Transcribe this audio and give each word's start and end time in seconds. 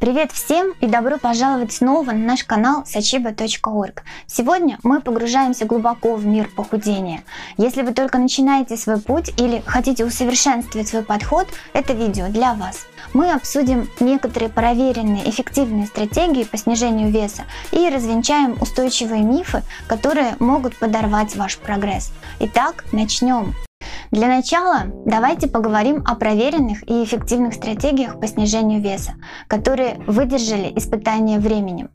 Привет 0.00 0.32
всем 0.32 0.72
и 0.80 0.86
добро 0.86 1.18
пожаловать 1.18 1.72
снова 1.72 2.12
на 2.12 2.28
наш 2.28 2.44
канал 2.44 2.84
sachiba.org. 2.84 4.02
Сегодня 4.26 4.78
мы 4.82 5.02
погружаемся 5.02 5.66
глубоко 5.66 6.16
в 6.16 6.24
мир 6.24 6.48
похудения. 6.56 7.22
Если 7.58 7.82
вы 7.82 7.92
только 7.92 8.16
начинаете 8.16 8.78
свой 8.78 8.98
путь 8.98 9.30
или 9.38 9.62
хотите 9.66 10.06
усовершенствовать 10.06 10.88
свой 10.88 11.02
подход, 11.02 11.48
это 11.74 11.92
видео 11.92 12.28
для 12.28 12.54
вас. 12.54 12.86
Мы 13.12 13.30
обсудим 13.30 13.90
некоторые 14.00 14.48
проверенные 14.48 15.28
эффективные 15.28 15.86
стратегии 15.86 16.44
по 16.44 16.56
снижению 16.56 17.10
веса 17.10 17.42
и 17.70 17.86
развенчаем 17.90 18.56
устойчивые 18.58 19.20
мифы, 19.20 19.62
которые 19.86 20.34
могут 20.38 20.78
подорвать 20.78 21.36
ваш 21.36 21.58
прогресс. 21.58 22.10
Итак, 22.38 22.86
начнем. 22.92 23.54
Для 24.10 24.26
начала 24.26 24.86
давайте 25.06 25.46
поговорим 25.46 26.02
о 26.04 26.16
проверенных 26.16 26.82
и 26.90 27.04
эффективных 27.04 27.54
стратегиях 27.54 28.18
по 28.18 28.26
снижению 28.26 28.82
веса, 28.82 29.12
которые 29.46 30.00
выдержали 30.08 30.72
испытания 30.74 31.38
временем. 31.38 31.90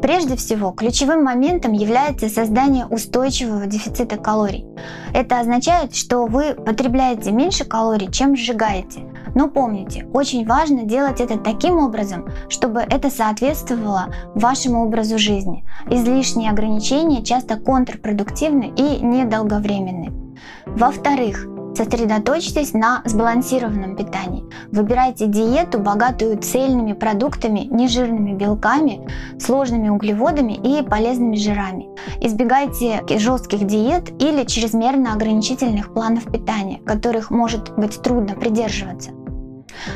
Прежде 0.00 0.36
всего, 0.36 0.72
ключевым 0.72 1.22
моментом 1.22 1.72
является 1.72 2.30
создание 2.30 2.86
устойчивого 2.86 3.66
дефицита 3.66 4.16
калорий. 4.16 4.64
Это 5.12 5.38
означает, 5.38 5.94
что 5.94 6.24
вы 6.24 6.54
потребляете 6.54 7.32
меньше 7.32 7.64
калорий, 7.64 8.10
чем 8.10 8.34
сжигаете. 8.34 9.00
Но 9.34 9.48
помните, 9.48 10.06
очень 10.14 10.46
важно 10.46 10.84
делать 10.84 11.20
это 11.20 11.38
таким 11.38 11.78
образом, 11.78 12.30
чтобы 12.48 12.80
это 12.80 13.10
соответствовало 13.10 14.06
вашему 14.34 14.86
образу 14.86 15.18
жизни. 15.18 15.66
Излишние 15.90 16.50
ограничения 16.50 17.22
часто 17.22 17.56
контрпродуктивны 17.56 18.72
и 18.74 19.04
недолговременны. 19.04 20.19
Во-вторых, 20.66 21.46
Сосредоточьтесь 21.74 22.72
на 22.72 23.02
сбалансированном 23.04 23.96
питании. 23.96 24.44
Выбирайте 24.72 25.26
диету, 25.26 25.78
богатую 25.78 26.38
цельными 26.38 26.92
продуктами, 26.92 27.60
нежирными 27.60 28.32
белками, 28.32 29.06
сложными 29.38 29.88
углеводами 29.88 30.54
и 30.54 30.82
полезными 30.82 31.36
жирами. 31.36 31.88
Избегайте 32.20 33.02
жестких 33.18 33.66
диет 33.66 34.10
или 34.20 34.44
чрезмерно 34.44 35.12
ограничительных 35.12 35.94
планов 35.94 36.24
питания, 36.24 36.80
которых 36.84 37.30
может 37.30 37.72
быть 37.76 38.02
трудно 38.02 38.34
придерживаться. 38.34 39.12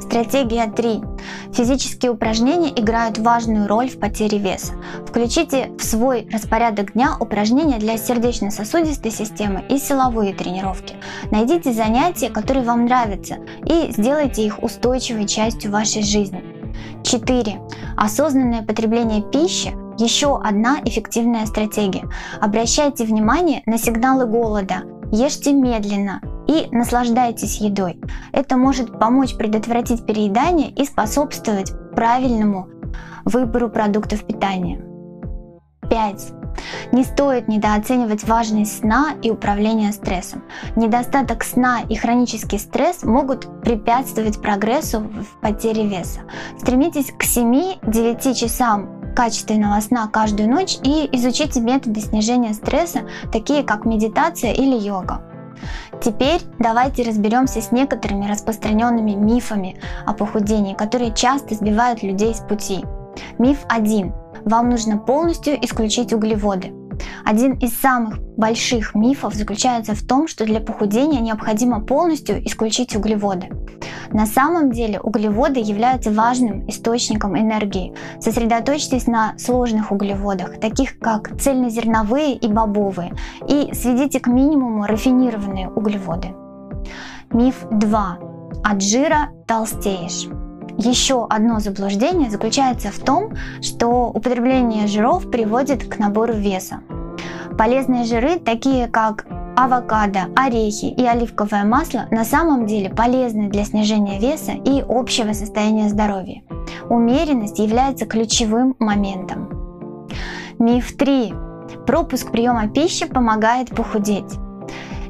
Стратегия 0.00 0.66
3. 0.66 1.02
Физические 1.52 2.12
упражнения 2.12 2.70
играют 2.70 3.18
важную 3.18 3.66
роль 3.66 3.88
в 3.88 3.98
потере 3.98 4.38
веса. 4.38 4.74
Включите 5.06 5.70
в 5.78 5.82
свой 5.82 6.28
распорядок 6.32 6.92
дня 6.92 7.16
упражнения 7.18 7.78
для 7.78 7.96
сердечно-сосудистой 7.96 9.10
системы 9.10 9.64
и 9.68 9.78
силовые 9.78 10.34
тренировки. 10.34 10.96
Найдите 11.30 11.72
занятия, 11.72 12.30
которые 12.30 12.64
вам 12.64 12.84
нравятся, 12.86 13.36
и 13.64 13.92
сделайте 13.92 14.44
их 14.44 14.62
устойчивой 14.62 15.26
частью 15.26 15.70
вашей 15.70 16.02
жизни. 16.02 16.42
4. 17.04 17.60
Осознанное 17.96 18.62
потребление 18.62 19.22
пищи 19.22 19.72
еще 19.98 20.38
одна 20.38 20.78
эффективная 20.84 21.46
стратегия. 21.46 22.04
Обращайте 22.40 23.04
внимание 23.04 23.62
на 23.66 23.78
сигналы 23.78 24.26
голода, 24.26 24.82
ешьте 25.10 25.52
медленно, 25.52 26.20
наслаждайтесь 26.70 27.60
едой. 27.60 28.00
Это 28.32 28.56
может 28.56 28.98
помочь 28.98 29.36
предотвратить 29.36 30.06
переедание 30.06 30.70
и 30.70 30.84
способствовать 30.84 31.72
правильному 31.94 32.68
выбору 33.24 33.68
продуктов 33.68 34.24
питания. 34.24 34.82
5. 35.88 36.32
Не 36.92 37.04
стоит 37.04 37.48
недооценивать 37.48 38.24
важность 38.24 38.78
сна 38.78 39.14
и 39.22 39.30
управления 39.30 39.92
стрессом. 39.92 40.42
Недостаток 40.74 41.44
сна 41.44 41.80
и 41.88 41.94
хронический 41.94 42.58
стресс 42.58 43.02
могут 43.02 43.62
препятствовать 43.62 44.40
прогрессу 44.40 45.00
в 45.00 45.40
потере 45.40 45.86
веса. 45.86 46.20
Стремитесь 46.58 47.12
к 47.12 47.22
7-9 47.22 48.34
часам 48.34 49.14
качественного 49.14 49.80
сна 49.80 50.08
каждую 50.08 50.50
ночь 50.50 50.76
и 50.82 51.08
изучите 51.12 51.60
методы 51.60 52.00
снижения 52.00 52.52
стресса, 52.52 53.08
такие 53.32 53.62
как 53.62 53.86
медитация 53.86 54.52
или 54.52 54.76
йога. 54.76 55.22
Теперь 56.02 56.40
давайте 56.58 57.02
разберемся 57.02 57.60
с 57.60 57.72
некоторыми 57.72 58.26
распространенными 58.26 59.12
мифами 59.12 59.76
о 60.04 60.12
похудении, 60.12 60.74
которые 60.74 61.12
часто 61.12 61.54
сбивают 61.54 62.02
людей 62.02 62.34
с 62.34 62.40
пути. 62.40 62.84
Миф 63.38 63.64
1. 63.68 64.12
Вам 64.44 64.70
нужно 64.70 64.98
полностью 64.98 65.54
исключить 65.64 66.12
углеводы. 66.12 66.72
Один 67.26 67.54
из 67.54 67.76
самых 67.76 68.20
больших 68.36 68.94
мифов 68.94 69.34
заключается 69.34 69.96
в 69.96 70.06
том, 70.06 70.28
что 70.28 70.44
для 70.44 70.60
похудения 70.60 71.18
необходимо 71.18 71.80
полностью 71.80 72.40
исключить 72.46 72.94
углеводы. 72.94 73.48
На 74.12 74.26
самом 74.26 74.70
деле 74.70 75.00
углеводы 75.00 75.58
являются 75.58 76.12
важным 76.12 76.70
источником 76.70 77.36
энергии. 77.36 77.94
Сосредоточьтесь 78.20 79.08
на 79.08 79.36
сложных 79.38 79.90
углеводах, 79.90 80.60
таких 80.60 81.00
как 81.00 81.36
цельнозерновые 81.40 82.36
и 82.36 82.46
бобовые, 82.46 83.16
и 83.48 83.74
сведите 83.74 84.20
к 84.20 84.28
минимуму 84.28 84.86
рафинированные 84.86 85.68
углеводы. 85.68 86.28
Миф 87.32 87.66
2. 87.72 88.18
От 88.62 88.80
жира 88.80 89.30
толстеешь. 89.48 90.28
Еще 90.78 91.26
одно 91.28 91.58
заблуждение 91.58 92.30
заключается 92.30 92.92
в 92.92 93.00
том, 93.00 93.32
что 93.62 94.10
употребление 94.10 94.86
жиров 94.86 95.28
приводит 95.28 95.88
к 95.88 95.98
набору 95.98 96.34
веса. 96.34 96.82
Полезные 97.58 98.04
жиры, 98.04 98.38
такие 98.38 98.86
как 98.86 99.26
авокадо, 99.56 100.26
орехи 100.36 100.84
и 100.84 101.06
оливковое 101.06 101.64
масло 101.64 102.06
на 102.10 102.24
самом 102.24 102.66
деле 102.66 102.90
полезны 102.90 103.48
для 103.48 103.64
снижения 103.64 104.18
веса 104.18 104.52
и 104.52 104.84
общего 104.86 105.32
состояния 105.32 105.88
здоровья. 105.88 106.42
Умеренность 106.90 107.58
является 107.58 108.04
ключевым 108.04 108.76
моментом. 108.78 109.48
Миф 110.58 110.96
3. 110.96 111.32
Пропуск 111.86 112.30
приема 112.30 112.68
пищи 112.68 113.06
помогает 113.06 113.74
похудеть. 113.74 114.34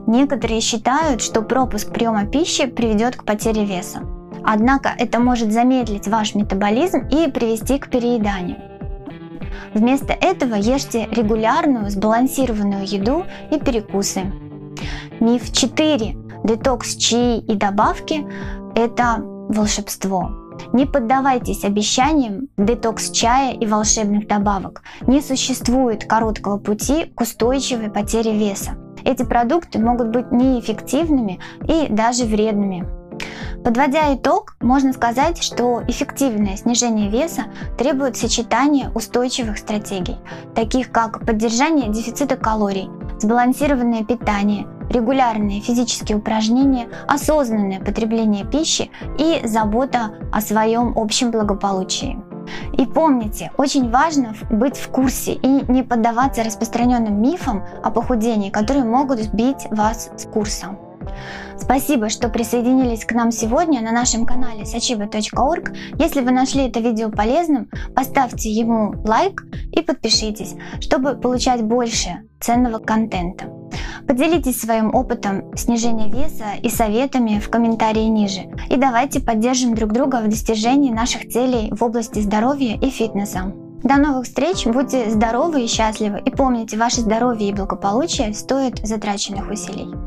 Некоторые 0.06 0.60
считают, 0.60 1.22
что 1.22 1.42
пропуск 1.42 1.92
приема 1.92 2.26
пищи 2.26 2.66
приведет 2.66 3.16
к 3.16 3.24
потере 3.24 3.64
веса. 3.64 4.02
Однако 4.44 4.92
это 4.96 5.18
может 5.18 5.52
замедлить 5.52 6.06
ваш 6.06 6.36
метаболизм 6.36 7.08
и 7.08 7.28
привести 7.28 7.78
к 7.78 7.90
перееданию. 7.90 8.75
Вместо 9.74 10.12
этого 10.12 10.54
ешьте 10.54 11.08
регулярную 11.10 11.90
сбалансированную 11.90 12.86
еду 12.86 13.24
и 13.50 13.58
перекусы. 13.58 14.32
Миф 15.20 15.52
4. 15.52 16.16
Детокс 16.44 16.96
чаи 16.96 17.38
и 17.38 17.54
добавки– 17.54 18.26
это 18.74 19.18
волшебство. 19.48 20.30
Не 20.72 20.86
поддавайтесь 20.86 21.64
обещаниям 21.64 22.48
детокс 22.56 23.10
чая 23.10 23.54
и 23.54 23.66
волшебных 23.66 24.26
добавок. 24.26 24.82
Не 25.06 25.20
существует 25.20 26.04
короткого 26.04 26.58
пути 26.58 27.12
к 27.14 27.20
устойчивой 27.20 27.90
потере 27.90 28.32
веса. 28.32 28.72
Эти 29.04 29.22
продукты 29.22 29.78
могут 29.78 30.08
быть 30.08 30.32
неэффективными 30.32 31.40
и 31.68 31.86
даже 31.88 32.24
вредными. 32.24 32.86
Подводя 33.66 34.14
итог, 34.14 34.54
можно 34.60 34.92
сказать, 34.92 35.42
что 35.42 35.82
эффективное 35.88 36.56
снижение 36.56 37.10
веса 37.10 37.46
требует 37.76 38.16
сочетания 38.16 38.92
устойчивых 38.94 39.58
стратегий, 39.58 40.18
таких 40.54 40.92
как 40.92 41.26
поддержание 41.26 41.88
дефицита 41.88 42.36
калорий, 42.36 42.88
сбалансированное 43.18 44.04
питание, 44.04 44.68
регулярные 44.88 45.60
физические 45.62 46.18
упражнения, 46.18 46.86
осознанное 47.08 47.80
потребление 47.80 48.46
пищи 48.46 48.88
и 49.18 49.40
забота 49.44 50.12
о 50.30 50.40
своем 50.40 50.96
общем 50.96 51.32
благополучии. 51.32 52.20
И 52.78 52.86
помните, 52.86 53.50
очень 53.56 53.90
важно 53.90 54.36
быть 54.48 54.76
в 54.76 54.90
курсе 54.90 55.32
и 55.32 55.68
не 55.68 55.82
поддаваться 55.82 56.44
распространенным 56.44 57.20
мифам 57.20 57.64
о 57.82 57.90
похудении, 57.90 58.50
которые 58.50 58.84
могут 58.84 59.18
сбить 59.18 59.66
вас 59.72 60.10
с 60.16 60.24
курса. 60.24 60.78
Спасибо, 61.58 62.08
что 62.08 62.28
присоединились 62.28 63.04
к 63.04 63.12
нам 63.12 63.32
сегодня 63.32 63.80
на 63.80 63.92
нашем 63.92 64.26
канале 64.26 64.62
sachiba.org. 64.62 65.74
Если 65.98 66.20
вы 66.20 66.30
нашли 66.30 66.68
это 66.68 66.80
видео 66.80 67.10
полезным, 67.10 67.68
поставьте 67.94 68.50
ему 68.50 68.94
лайк 69.04 69.44
и 69.72 69.82
подпишитесь, 69.82 70.54
чтобы 70.80 71.16
получать 71.16 71.62
больше 71.62 72.22
ценного 72.40 72.78
контента. 72.78 73.46
Поделитесь 74.06 74.60
своим 74.60 74.94
опытом 74.94 75.56
снижения 75.56 76.08
веса 76.08 76.44
и 76.62 76.68
советами 76.68 77.40
в 77.40 77.50
комментарии 77.50 78.04
ниже. 78.04 78.42
И 78.70 78.76
давайте 78.76 79.20
поддержим 79.20 79.74
друг 79.74 79.92
друга 79.92 80.20
в 80.20 80.28
достижении 80.28 80.92
наших 80.92 81.28
целей 81.28 81.72
в 81.72 81.82
области 81.82 82.20
здоровья 82.20 82.78
и 82.80 82.90
фитнеса. 82.90 83.52
До 83.82 83.96
новых 83.96 84.24
встреч, 84.24 84.66
будьте 84.66 85.10
здоровы 85.10 85.64
и 85.64 85.66
счастливы, 85.66 86.20
и 86.24 86.30
помните, 86.30 86.76
ваше 86.76 87.00
здоровье 87.00 87.48
и 87.48 87.52
благополучие 87.52 88.34
стоят 88.34 88.78
затраченных 88.86 89.50
усилий. 89.50 90.05